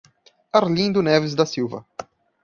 Arlindo 0.51 1.03
Neves 1.03 1.35
da 1.35 1.45
Silva 1.45 1.85